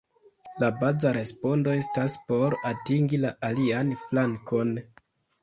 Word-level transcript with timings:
La 0.61 0.69
baza 0.77 1.11
respondo 1.17 1.75
estas 1.81 2.15
"por 2.31 2.57
atingi 2.71 3.21
la 3.27 3.33
alian 3.51 3.95
flankon". 4.09 4.75